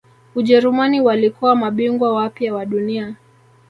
[0.35, 3.15] ujerumani walikuwa mabingwa wapya wa dunia